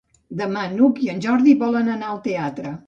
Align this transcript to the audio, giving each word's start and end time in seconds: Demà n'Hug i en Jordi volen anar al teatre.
Demà 0.39 0.63
n'Hug 0.71 1.03
i 1.03 1.11
en 1.15 1.21
Jordi 1.27 1.57
volen 1.63 1.95
anar 1.99 2.13
al 2.17 2.23
teatre. 2.29 2.79